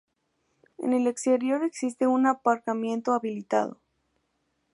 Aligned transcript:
En 0.79 0.93
el 0.93 1.05
exterior 1.05 1.63
existe 1.63 2.07
un 2.07 2.25
aparcamiento 2.25 3.13
habilitado. 3.13 3.79